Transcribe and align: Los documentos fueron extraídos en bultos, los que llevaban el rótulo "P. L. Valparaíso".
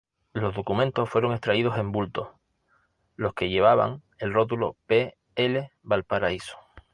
Los 0.33 0.55
documentos 0.55 1.11
fueron 1.11 1.31
extraídos 1.33 1.77
en 1.77 1.91
bultos, 1.91 2.29
los 3.17 3.35
que 3.35 3.49
llevaban 3.49 4.01
el 4.17 4.33
rótulo 4.33 4.75
"P. 4.87 5.15
L. 5.35 5.71
Valparaíso". 5.83 6.57